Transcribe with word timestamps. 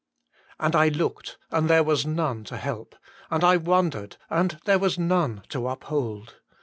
And 0.59 0.75
I 0.75 0.87
looked, 0.87 1.37
and 1.51 1.69
there 1.69 1.83
was 1.83 2.07
none 2.07 2.43
to 2.45 2.57
help; 2.57 2.95
and 3.29 3.43
I 3.43 3.57
wondered, 3.57 4.17
and 4.31 4.59
there 4.65 4.79
was 4.79 4.97
none 4.97 5.43
to 5.49 5.67
uphold. 5.67 6.37